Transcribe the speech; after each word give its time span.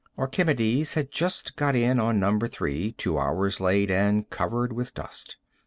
Archimedes 0.17 0.95
had 0.95 1.11
just 1.11 1.55
got 1.55 1.75
in 1.75 1.99
on 1.99 2.19
No. 2.19 2.39
3, 2.39 2.93
two 2.93 3.19
hours 3.19 3.61
late, 3.61 3.91
and 3.91 4.27
covered 4.31 4.73
with 4.73 4.95
dust. 4.95 5.37